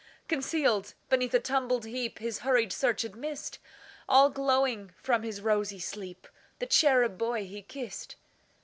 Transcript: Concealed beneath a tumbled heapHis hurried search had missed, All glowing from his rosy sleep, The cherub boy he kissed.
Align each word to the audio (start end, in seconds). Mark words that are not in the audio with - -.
Concealed 0.27 0.95
beneath 1.09 1.31
a 1.35 1.39
tumbled 1.39 1.83
heapHis 1.83 2.39
hurried 2.39 2.73
search 2.73 3.03
had 3.03 3.15
missed, 3.15 3.59
All 4.09 4.31
glowing 4.31 4.89
from 4.99 5.21
his 5.21 5.41
rosy 5.41 5.77
sleep, 5.77 6.27
The 6.57 6.65
cherub 6.65 7.19
boy 7.19 7.45
he 7.45 7.61
kissed. 7.61 8.15